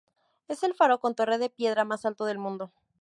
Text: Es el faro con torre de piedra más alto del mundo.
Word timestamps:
Es 0.47 0.63
el 0.63 0.73
faro 0.73 0.99
con 0.99 1.13
torre 1.13 1.37
de 1.37 1.51
piedra 1.51 1.85
más 1.85 2.05
alto 2.05 2.25
del 2.25 2.39
mundo. 2.39 2.71